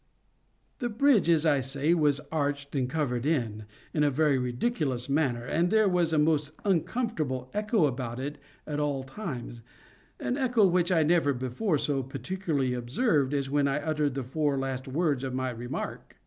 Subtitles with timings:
[0.79, 5.45] The bridge, as I say, was arched and covered in, in a very ridiculous manner,
[5.45, 11.03] and there was a most uncomfortable echo about it at all times—an echo which I
[11.03, 15.51] never before so particularly observed as when I uttered the four last words of my
[15.51, 16.15] remark.